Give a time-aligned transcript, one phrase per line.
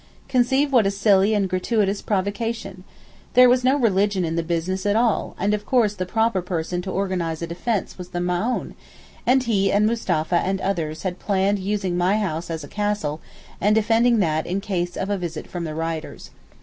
[0.27, 2.83] Conceive what a silly and gratuitous provocation!
[3.35, 6.81] There was no religion in the business at all and of course the proper person
[6.81, 8.73] to organize defence was the Maōhn,
[9.27, 13.21] and he and Mustapha and others had planned using my house as a castle
[13.61, 16.31] and defending that in case of a visit from the rioters.